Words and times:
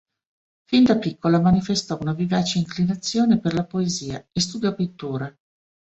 Fin 0.65 0.83
da 0.83 0.97
piccola 0.97 1.39
manifestò 1.39 1.95
una 2.01 2.13
vivace 2.15 2.57
inclinazione 2.57 3.39
per 3.39 3.53
la 3.53 3.65
poesia 3.67 4.27
e 4.31 4.41
studiò 4.41 4.73
pittura. 4.73 5.31